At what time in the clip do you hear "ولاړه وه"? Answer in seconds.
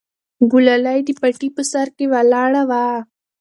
2.13-2.85